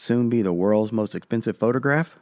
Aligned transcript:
soon 0.00 0.30
be 0.30 0.40
the 0.40 0.52
world's 0.52 0.92
most 0.92 1.14
expensive 1.14 1.54
photograph? 1.54 2.18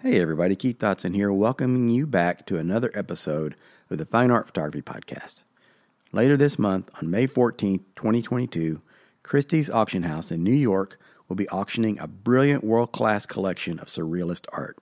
Hey 0.00 0.20
everybody, 0.20 0.56
Keith 0.56 0.78
Dotson 0.78 1.14
here, 1.14 1.30
welcoming 1.30 1.88
you 1.88 2.08
back 2.08 2.44
to 2.46 2.58
another 2.58 2.90
episode 2.92 3.54
of 3.88 3.98
the 3.98 4.04
Fine 4.04 4.32
Art 4.32 4.46
Photography 4.48 4.82
Podcast. 4.82 5.44
Later 6.10 6.36
this 6.36 6.58
month, 6.58 6.90
on 7.00 7.08
May 7.08 7.28
14th, 7.28 7.84
2022, 7.94 8.82
Christie's 9.22 9.70
Auction 9.70 10.02
House 10.02 10.32
in 10.32 10.42
New 10.42 10.50
York 10.50 10.98
will 11.28 11.36
be 11.36 11.48
auctioning 11.50 12.00
a 12.00 12.08
brilliant 12.08 12.64
world 12.64 12.90
class 12.90 13.26
collection 13.26 13.78
of 13.78 13.86
surrealist 13.86 14.46
art. 14.52 14.76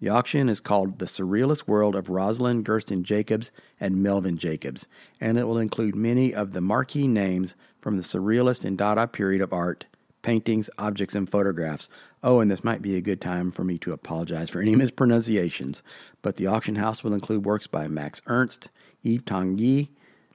The 0.00 0.10
auction 0.10 0.48
is 0.48 0.60
called 0.60 1.00
The 1.00 1.06
Surrealist 1.06 1.66
World 1.66 1.96
of 1.96 2.08
Rosalind 2.08 2.64
Gersten 2.64 3.02
Jacobs 3.02 3.50
and 3.80 4.00
Melvin 4.00 4.38
Jacobs, 4.38 4.86
and 5.20 5.36
it 5.36 5.44
will 5.44 5.58
include 5.58 5.96
many 5.96 6.32
of 6.32 6.52
the 6.52 6.60
marquee 6.60 7.08
names 7.08 7.56
from 7.80 7.96
the 7.96 8.04
Surrealist 8.04 8.64
and 8.64 8.78
Dada 8.78 9.08
period 9.08 9.42
of 9.42 9.52
art 9.52 9.86
paintings, 10.22 10.68
objects, 10.78 11.14
and 11.14 11.28
photographs. 11.28 11.88
Oh, 12.22 12.40
and 12.40 12.50
this 12.50 12.62
might 12.62 12.82
be 12.82 12.96
a 12.96 13.00
good 13.00 13.20
time 13.20 13.50
for 13.50 13.64
me 13.64 13.78
to 13.78 13.92
apologize 13.92 14.50
for 14.50 14.60
any 14.60 14.76
mispronunciations, 14.76 15.82
but 16.22 16.36
the 16.36 16.46
auction 16.46 16.76
house 16.76 17.02
will 17.02 17.14
include 17.14 17.44
works 17.44 17.66
by 17.66 17.88
Max 17.88 18.20
Ernst, 18.26 18.70
Yves 19.02 19.22
Tanguy, 19.22 19.88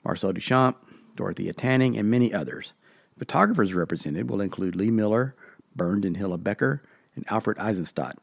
Marcel 0.04 0.34
Duchamp, 0.34 0.76
Dorothea 1.16 1.54
Tanning, 1.54 1.98
and 1.98 2.10
many 2.10 2.34
others. 2.34 2.74
Photographers 3.18 3.74
represented 3.74 4.30
will 4.30 4.42
include 4.42 4.76
Lee 4.76 4.92
Miller, 4.92 5.36
Bernd 5.76 6.06
and 6.06 6.18
Hilla 6.18 6.38
Becher, 6.38 6.82
and 7.16 7.26
Alfred 7.30 7.58
Eisenstaedt. 7.58 8.16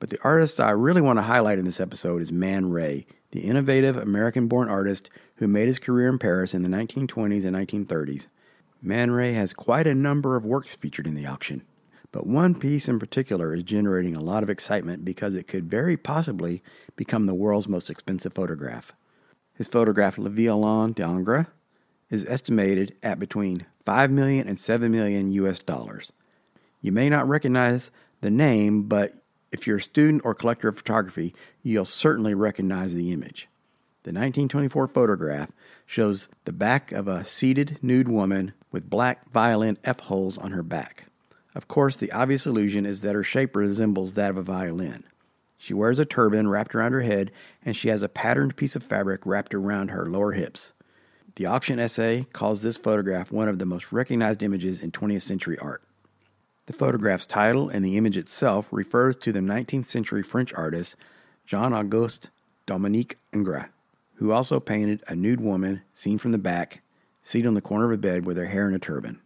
But 0.00 0.08
the 0.08 0.18
artist 0.24 0.58
I 0.58 0.70
really 0.70 1.02
want 1.02 1.18
to 1.18 1.22
highlight 1.22 1.58
in 1.58 1.66
this 1.66 1.78
episode 1.78 2.22
is 2.22 2.32
Man 2.32 2.70
Ray, 2.70 3.06
the 3.32 3.40
innovative 3.40 3.98
American 3.98 4.48
born 4.48 4.68
artist 4.68 5.10
who 5.36 5.46
made 5.46 5.68
his 5.68 5.78
career 5.78 6.08
in 6.08 6.18
Paris 6.18 6.54
in 6.54 6.62
the 6.62 6.68
1920s 6.70 7.44
and 7.44 7.54
1930s. 7.54 8.26
Man 8.80 9.10
Ray 9.10 9.34
has 9.34 9.52
quite 9.52 9.86
a 9.86 9.94
number 9.94 10.36
of 10.36 10.44
works 10.44 10.74
featured 10.74 11.06
in 11.06 11.14
the 11.14 11.26
auction, 11.26 11.62
but 12.12 12.26
one 12.26 12.54
piece 12.54 12.88
in 12.88 12.98
particular 12.98 13.54
is 13.54 13.62
generating 13.62 14.16
a 14.16 14.22
lot 14.22 14.42
of 14.42 14.48
excitement 14.48 15.04
because 15.04 15.34
it 15.34 15.46
could 15.46 15.70
very 15.70 15.98
possibly 15.98 16.62
become 16.96 17.26
the 17.26 17.34
world's 17.34 17.68
most 17.68 17.90
expensive 17.90 18.32
photograph. 18.32 18.92
His 19.52 19.68
photograph 19.68 20.16
Le 20.16 20.30
Violon 20.30 20.92
d'Ingres 20.92 21.46
is 22.08 22.24
estimated 22.24 22.96
at 23.02 23.18
between 23.18 23.66
5 23.84 24.10
million 24.10 24.48
and 24.48 24.58
7 24.58 24.90
million 24.90 25.30
US 25.32 25.58
dollars. 25.58 26.10
You 26.80 26.90
may 26.90 27.10
not 27.10 27.28
recognize 27.28 27.90
the 28.22 28.30
name, 28.30 28.84
but 28.84 29.19
if 29.52 29.66
you're 29.66 29.78
a 29.78 29.82
student 29.82 30.22
or 30.24 30.34
collector 30.34 30.68
of 30.68 30.76
photography, 30.76 31.34
you'll 31.62 31.84
certainly 31.84 32.34
recognize 32.34 32.94
the 32.94 33.12
image. 33.12 33.48
The 34.02 34.10
1924 34.10 34.88
photograph 34.88 35.50
shows 35.84 36.28
the 36.44 36.52
back 36.52 36.92
of 36.92 37.08
a 37.08 37.24
seated 37.24 37.78
nude 37.82 38.08
woman 38.08 38.54
with 38.72 38.88
black 38.88 39.30
violin 39.30 39.76
F 39.84 40.00
holes 40.00 40.38
on 40.38 40.52
her 40.52 40.62
back. 40.62 41.06
Of 41.54 41.68
course, 41.68 41.96
the 41.96 42.12
obvious 42.12 42.46
illusion 42.46 42.86
is 42.86 43.02
that 43.02 43.14
her 43.14 43.24
shape 43.24 43.56
resembles 43.56 44.14
that 44.14 44.30
of 44.30 44.36
a 44.38 44.42
violin. 44.42 45.04
She 45.58 45.74
wears 45.74 45.98
a 45.98 46.06
turban 46.06 46.48
wrapped 46.48 46.74
around 46.74 46.92
her 46.92 47.02
head, 47.02 47.32
and 47.62 47.76
she 47.76 47.88
has 47.88 48.02
a 48.02 48.08
patterned 48.08 48.56
piece 48.56 48.76
of 48.76 48.82
fabric 48.82 49.26
wrapped 49.26 49.52
around 49.52 49.90
her 49.90 50.08
lower 50.08 50.32
hips. 50.32 50.72
The 51.34 51.46
auction 51.46 51.78
essay 51.78 52.24
calls 52.32 52.62
this 52.62 52.78
photograph 52.78 53.30
one 53.30 53.48
of 53.48 53.58
the 53.58 53.66
most 53.66 53.92
recognized 53.92 54.42
images 54.42 54.80
in 54.80 54.90
20th 54.90 55.22
century 55.22 55.58
art. 55.58 55.82
The 56.70 56.76
photograph's 56.76 57.26
title 57.26 57.68
and 57.68 57.84
the 57.84 57.96
image 57.96 58.16
itself 58.16 58.68
refers 58.70 59.16
to 59.16 59.32
the 59.32 59.40
19th 59.40 59.86
century 59.86 60.22
French 60.22 60.54
artist 60.54 60.94
Jean 61.44 61.72
Auguste 61.72 62.30
Dominique 62.64 63.18
Ingres 63.32 63.64
who 64.14 64.30
also 64.30 64.60
painted 64.60 65.02
a 65.08 65.16
nude 65.16 65.40
woman 65.40 65.82
seen 65.92 66.16
from 66.16 66.30
the 66.30 66.38
back, 66.38 66.82
seated 67.24 67.48
on 67.48 67.54
the 67.54 67.60
corner 67.60 67.86
of 67.86 67.90
a 67.90 67.96
bed 67.96 68.24
with 68.24 68.36
her 68.36 68.46
hair 68.46 68.68
in 68.68 68.74
a 68.74 68.78
turban. 68.78 69.18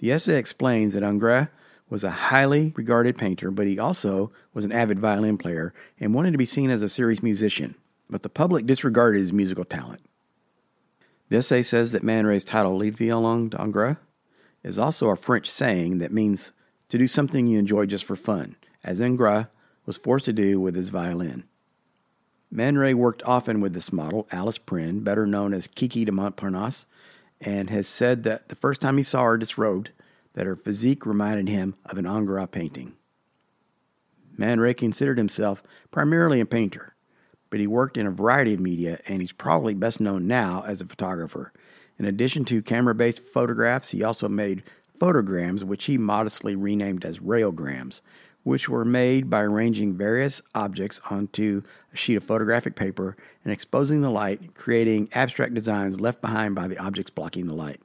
The 0.00 0.12
essay 0.12 0.36
explains 0.36 0.92
that 0.92 1.02
Ingres 1.02 1.48
was 1.88 2.04
a 2.04 2.10
highly 2.10 2.74
regarded 2.76 3.16
painter, 3.16 3.50
but 3.50 3.66
he 3.66 3.78
also 3.78 4.30
was 4.52 4.66
an 4.66 4.72
avid 4.72 4.98
violin 4.98 5.38
player 5.38 5.72
and 5.98 6.12
wanted 6.12 6.32
to 6.32 6.38
be 6.38 6.44
seen 6.44 6.70
as 6.70 6.82
a 6.82 6.88
serious 6.90 7.22
musician, 7.22 7.76
but 8.10 8.22
the 8.22 8.28
public 8.28 8.66
disregarded 8.66 9.20
his 9.20 9.32
musical 9.32 9.64
talent. 9.64 10.02
The 11.30 11.38
essay 11.38 11.62
says 11.62 11.92
that 11.92 12.02
Man 12.02 12.26
Ray's 12.26 12.44
title, 12.44 12.76
Le 12.76 12.90
Violon 12.90 13.48
d'Ingres, 13.48 13.96
is 14.62 14.78
also 14.78 15.10
a 15.10 15.16
French 15.16 15.50
saying 15.50 15.98
that 15.98 16.12
means 16.12 16.52
to 16.88 16.98
do 16.98 17.08
something 17.08 17.46
you 17.46 17.58
enjoy 17.58 17.86
just 17.86 18.04
for 18.04 18.16
fun, 18.16 18.56
as 18.84 19.00
Ingres 19.00 19.46
was 19.86 19.96
forced 19.96 20.26
to 20.26 20.32
do 20.32 20.60
with 20.60 20.76
his 20.76 20.90
violin. 20.90 21.44
Man 22.50 22.76
Ray 22.76 22.92
worked 22.92 23.22
often 23.24 23.60
with 23.60 23.72
this 23.72 23.92
model, 23.92 24.28
Alice 24.30 24.58
Prin, 24.58 25.00
better 25.00 25.26
known 25.26 25.54
as 25.54 25.66
Kiki 25.66 26.04
de 26.04 26.12
Montparnasse, 26.12 26.86
and 27.40 27.70
has 27.70 27.88
said 27.88 28.24
that 28.24 28.48
the 28.48 28.54
first 28.54 28.80
time 28.80 28.98
he 28.98 29.02
saw 29.02 29.24
her 29.24 29.38
disrobed, 29.38 29.90
that 30.34 30.46
her 30.46 30.54
physique 30.54 31.06
reminded 31.06 31.48
him 31.48 31.74
of 31.86 31.98
an 31.98 32.06
Ingres 32.06 32.48
painting. 32.52 32.94
Man 34.36 34.60
Ray 34.60 34.74
considered 34.74 35.18
himself 35.18 35.62
primarily 35.90 36.40
a 36.40 36.46
painter, 36.46 36.94
but 37.50 37.60
he 37.60 37.66
worked 37.66 37.96
in 37.96 38.06
a 38.06 38.10
variety 38.10 38.54
of 38.54 38.60
media, 38.60 39.00
and 39.08 39.20
he's 39.20 39.32
probably 39.32 39.74
best 39.74 40.00
known 40.00 40.26
now 40.26 40.62
as 40.66 40.80
a 40.80 40.86
photographer. 40.86 41.52
In 41.98 42.04
addition 42.04 42.44
to 42.46 42.62
camera 42.62 42.94
based 42.94 43.20
photographs, 43.20 43.90
he 43.90 44.02
also 44.02 44.28
made 44.28 44.62
photograms, 44.98 45.64
which 45.64 45.84
he 45.84 45.98
modestly 45.98 46.54
renamed 46.54 47.04
as 47.04 47.18
rayograms, 47.18 48.00
which 48.42 48.68
were 48.68 48.84
made 48.84 49.28
by 49.28 49.42
arranging 49.42 49.96
various 49.96 50.42
objects 50.54 51.00
onto 51.10 51.62
a 51.92 51.96
sheet 51.96 52.16
of 52.16 52.24
photographic 52.24 52.74
paper 52.74 53.16
and 53.44 53.52
exposing 53.52 54.00
the 54.00 54.10
light, 54.10 54.54
creating 54.54 55.08
abstract 55.12 55.54
designs 55.54 56.00
left 56.00 56.20
behind 56.20 56.54
by 56.54 56.66
the 56.68 56.78
objects 56.78 57.10
blocking 57.10 57.46
the 57.46 57.54
light. 57.54 57.80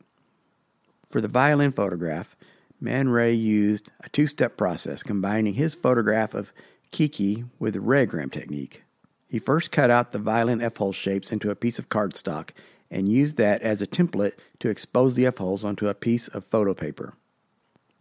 For 1.09 1.21
the 1.21 1.27
violin 1.27 1.71
photograph, 1.71 2.35
Man 2.79 3.09
Ray 3.09 3.33
used 3.33 3.91
a 4.01 4.09
two 4.09 4.27
step 4.27 4.57
process 4.57 5.01
combining 5.01 5.55
his 5.55 5.73
photograph 5.73 6.33
of 6.33 6.53
Kiki 6.91 7.45
with 7.59 7.73
the 7.73 7.79
rayogram 7.79 8.31
technique. 8.31 8.83
He 9.27 9.39
first 9.39 9.71
cut 9.71 9.89
out 9.89 10.11
the 10.11 10.19
violin 10.19 10.61
F 10.61 10.77
hole 10.77 10.93
shapes 10.93 11.31
into 11.31 11.49
a 11.49 11.55
piece 11.55 11.79
of 11.79 11.89
cardstock 11.89 12.51
and 12.89 13.09
used 13.09 13.37
that 13.37 13.61
as 13.61 13.81
a 13.81 13.85
template 13.85 14.33
to 14.59 14.69
expose 14.69 15.15
the 15.15 15.25
F 15.25 15.37
holes 15.37 15.65
onto 15.65 15.87
a 15.87 15.93
piece 15.93 16.27
of 16.27 16.45
photo 16.45 16.73
paper. 16.73 17.13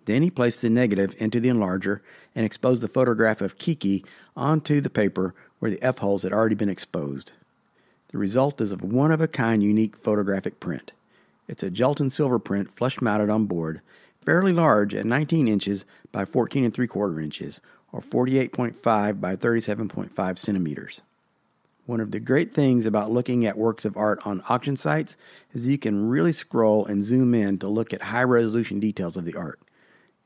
Then 0.04 0.22
he 0.22 0.30
placed 0.30 0.62
the 0.62 0.70
negative 0.70 1.14
into 1.18 1.40
the 1.40 1.48
enlarger 1.48 2.00
and 2.34 2.46
exposed 2.46 2.80
the 2.80 2.88
photograph 2.88 3.40
of 3.40 3.58
Kiki 3.58 4.04
onto 4.36 4.80
the 4.80 4.90
paper 4.90 5.34
where 5.58 5.70
the 5.70 5.82
F 5.82 5.98
holes 5.98 6.22
had 6.22 6.32
already 6.32 6.54
been 6.54 6.68
exposed. 6.68 7.32
The 8.08 8.18
result 8.18 8.60
is 8.60 8.72
a 8.72 8.76
one 8.76 9.10
of 9.10 9.20
a 9.20 9.28
kind 9.28 9.62
unique 9.62 9.96
photographic 9.96 10.60
print. 10.60 10.92
It's 11.48 11.62
a 11.62 11.70
gelatin 11.70 12.10
silver 12.10 12.38
print 12.38 12.70
flush 12.70 13.00
mounted 13.00 13.30
on 13.30 13.46
board, 13.46 13.80
fairly 14.24 14.52
large 14.52 14.94
at 14.94 15.06
19 15.06 15.48
inches 15.48 15.84
by 16.12 16.24
14 16.24 16.64
and 16.64 16.74
3 16.74 16.86
quarter 16.86 17.20
inches, 17.20 17.60
or 17.92 18.00
48.5 18.00 19.20
by 19.20 19.36
37.5 19.36 20.38
centimeters. 20.38 21.02
One 21.86 22.00
of 22.00 22.10
the 22.10 22.18
great 22.18 22.52
things 22.52 22.84
about 22.84 23.12
looking 23.12 23.46
at 23.46 23.56
works 23.56 23.84
of 23.84 23.96
art 23.96 24.20
on 24.26 24.42
auction 24.48 24.76
sites 24.76 25.16
is 25.52 25.68
you 25.68 25.78
can 25.78 26.08
really 26.08 26.32
scroll 26.32 26.84
and 26.84 27.04
zoom 27.04 27.32
in 27.32 27.58
to 27.60 27.68
look 27.68 27.94
at 27.94 28.02
high 28.02 28.24
resolution 28.24 28.80
details 28.80 29.16
of 29.16 29.24
the 29.24 29.36
art. 29.36 29.60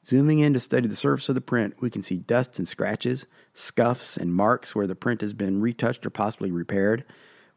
Zooming 0.07 0.39
in 0.39 0.55
to 0.55 0.61
study 0.61 0.89
the 0.89 0.97
surface 0.97 1.29
of 1.29 1.35
the 1.35 1.43
print, 1.43 1.75
we 1.83 1.91
can 1.91 2.01
see 2.01 2.17
dust 2.17 2.59
and 2.59 2.67
scratches, 2.67 3.27
scuffs 3.53 4.17
and 4.17 4.35
marks 4.35 4.75
where 4.75 4.87
the 4.87 4.95
print 4.95 5.21
has 5.21 5.35
been 5.35 5.61
retouched 5.61 6.07
or 6.07 6.11
possibly 6.11 6.51
repaired. 6.51 7.05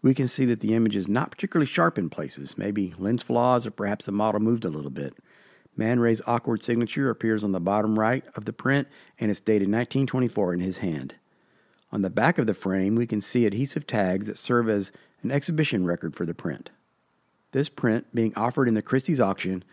We 0.01 0.13
can 0.13 0.27
see 0.27 0.44
that 0.45 0.59
the 0.59 0.73
image 0.73 0.97
is 0.97 1.07
not 1.07 1.31
particularly 1.31 1.67
sharp 1.67 1.97
in 1.97 2.09
places, 2.09 2.57
maybe 2.57 2.94
lens 2.97 3.23
flaws 3.23 3.65
or 3.65 3.71
perhaps 3.71 4.05
the 4.05 4.11
model 4.11 4.41
moved 4.41 4.65
a 4.65 4.69
little 4.69 4.91
bit. 4.91 5.15
Man 5.77 6.01
Ray's 6.01 6.21
awkward 6.27 6.61
signature 6.61 7.09
appears 7.09 7.45
on 7.45 7.53
the 7.53 7.61
bottom 7.61 7.97
right 7.97 8.25
of 8.35 8.44
the 8.44 8.51
print 8.51 8.89
and 9.17 9.31
it's 9.31 9.39
dated 9.39 9.69
1924 9.69 10.55
in 10.55 10.59
his 10.59 10.79
hand. 10.79 11.15
On 11.93 12.01
the 12.01 12.09
back 12.09 12.39
of 12.39 12.47
the 12.47 12.55
frame, 12.55 12.95
we 12.95 13.05
can 13.05 13.21
see 13.21 13.45
adhesive 13.45 13.85
tags 13.85 14.25
that 14.25 14.39
serve 14.39 14.67
as 14.67 14.91
an 15.21 15.29
exhibition 15.29 15.85
record 15.85 16.15
for 16.15 16.25
the 16.25 16.33
print. 16.33 16.71
This 17.51 17.69
print, 17.69 18.07
being 18.15 18.33
offered 18.35 18.67
in 18.67 18.73
the 18.73 18.81
Christie's 18.81 19.21
auction, 19.21 19.63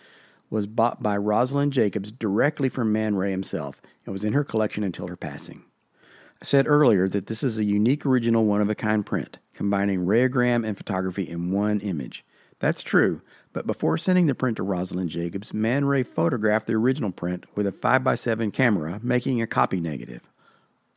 was 0.50 0.66
bought 0.66 1.02
by 1.02 1.16
Rosalind 1.16 1.72
Jacobs 1.72 2.12
directly 2.12 2.68
from 2.68 2.92
Man 2.92 3.14
Ray 3.14 3.30
himself 3.30 3.80
and 4.04 4.12
was 4.12 4.22
in 4.22 4.34
her 4.34 4.44
collection 4.44 4.84
until 4.84 5.08
her 5.08 5.16
passing. 5.16 5.64
I 6.42 6.44
said 6.44 6.68
earlier 6.68 7.08
that 7.08 7.26
this 7.26 7.42
is 7.42 7.56
a 7.56 7.64
unique 7.64 8.04
original 8.04 8.44
one 8.44 8.60
of 8.60 8.68
a 8.68 8.74
kind 8.74 9.06
print, 9.06 9.38
combining 9.54 10.04
rayogram 10.04 10.66
and 10.66 10.76
photography 10.76 11.26
in 11.26 11.52
one 11.52 11.80
image. 11.80 12.22
That's 12.58 12.82
true, 12.82 13.22
but 13.54 13.66
before 13.66 13.96
sending 13.96 14.26
the 14.26 14.34
print 14.34 14.58
to 14.58 14.62
Rosalind 14.62 15.08
Jacobs, 15.08 15.54
Man 15.54 15.86
Ray 15.86 16.02
photographed 16.02 16.66
the 16.66 16.74
original 16.74 17.12
print 17.12 17.46
with 17.54 17.66
a 17.66 17.72
5x7 17.72 18.52
camera, 18.52 19.00
making 19.02 19.40
a 19.40 19.46
copy 19.46 19.80
negative. 19.80 20.20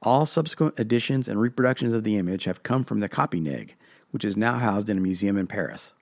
All 0.04 0.26
subsequent 0.26 0.78
editions 0.78 1.30
and 1.30 1.40
reproductions 1.40 1.94
of 1.94 2.04
the 2.04 2.18
image 2.18 2.44
have 2.44 2.62
come 2.62 2.84
from 2.84 3.00
the 3.00 3.08
copy 3.08 3.40
neg, 3.40 3.78
which 4.12 4.26
is 4.26 4.36
now 4.36 4.60
housed 4.60 4.90
in 4.90 4.98
a 4.98 5.02
museum 5.02 5.38
in 5.38 5.48
Paris. 5.48 5.94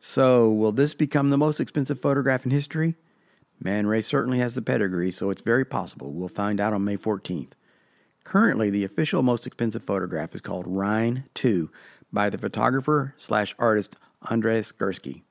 So, 0.00 0.50
will 0.50 0.72
this 0.72 0.92
become 0.92 1.28
the 1.28 1.38
most 1.38 1.60
expensive 1.60 2.00
photograph 2.00 2.44
in 2.44 2.50
history? 2.50 2.96
Man 3.60 3.86
Ray 3.86 4.00
certainly 4.00 4.40
has 4.40 4.56
the 4.56 4.62
pedigree, 4.62 5.12
so 5.12 5.30
it's 5.30 5.40
very 5.40 5.64
possible. 5.64 6.10
We'll 6.10 6.26
find 6.26 6.60
out 6.60 6.72
on 6.72 6.84
May 6.84 6.96
14th. 6.96 7.52
Currently, 8.24 8.70
the 8.70 8.84
official 8.84 9.22
most 9.22 9.46
expensive 9.46 9.84
photograph 9.84 10.34
is 10.34 10.40
called 10.40 10.66
Rhine 10.66 11.24
2 11.34 11.70
by 12.12 12.28
the 12.28 12.38
photographer 12.38 13.14
slash 13.16 13.54
artist 13.56 13.94
Andreas 14.32 14.72
Gursky. 14.72 15.22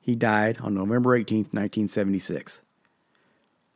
He 0.00 0.14
died 0.14 0.58
on 0.60 0.74
November 0.74 1.16
18, 1.16 1.38
1976. 1.38 2.62